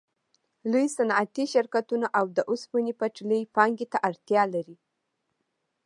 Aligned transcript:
لوی 0.71 0.85
صنعتي 0.97 1.45
شرکتونه 1.53 2.07
او 2.17 2.25
د 2.35 2.39
اوسپنې 2.49 2.93
پټلۍ 2.99 3.41
پانګې 3.55 3.85
ته 3.91 3.97
اړتیا 4.09 4.43
لري 4.53 4.77